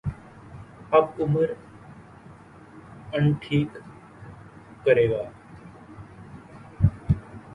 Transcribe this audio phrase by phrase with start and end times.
[0.91, 1.49] آب عمر
[3.13, 3.77] انٹهیک
[4.85, 5.21] کرے گا